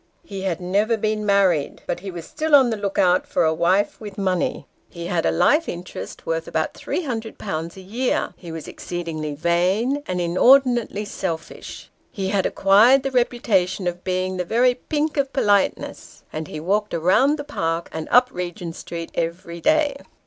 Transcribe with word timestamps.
He 0.23 0.41
had 0.41 0.59
never 0.59 0.97
been 0.97 1.27
married; 1.27 1.83
but 1.85 1.99
he 1.99 2.09
was 2.09 2.25
still 2.25 2.55
on 2.55 2.71
the 2.71 2.75
look 2.75 2.97
out 2.97 3.27
for 3.27 3.43
a 3.45 3.53
wife 3.53 4.01
with 4.01 4.17
money. 4.17 4.65
He 4.89 5.05
had 5.05 5.27
a 5.27 5.31
life 5.31 5.69
interest 5.69 6.25
worth 6.25 6.47
about 6.47 6.73
300Z. 6.73 7.77
a 7.77 7.81
year 7.81 8.33
he 8.35 8.51
was 8.51 8.67
exceedingly 8.67 9.35
vain, 9.35 10.01
and 10.07 10.19
inordinately 10.19 11.05
selfish. 11.05 11.91
He 12.09 12.29
had 12.29 12.47
acquired 12.47 13.03
the 13.03 13.11
reputation 13.11 13.85
of 13.87 14.03
being 14.03 14.37
the 14.37 14.43
very 14.43 14.73
pink 14.73 15.17
of 15.17 15.31
politeness, 15.33 16.23
and 16.33 16.47
he 16.47 16.59
walked 16.59 16.93
round 16.95 17.37
the 17.37 17.43
Park, 17.43 17.87
and 17.91 18.07
up 18.09 18.29
Regent 18.31 18.75
Street, 18.75 19.11
every 19.13 19.61
day. 19.61 19.97